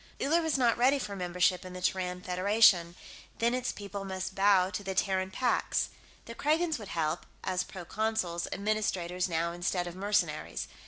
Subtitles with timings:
[0.19, 2.95] Uller was not ready for membership in the Terran Federation;
[3.37, 5.89] then its people must bow to the Terran Pax.
[6.25, 10.67] The Kragans would help as proconsuls, administrators, now, instead of mercenaries.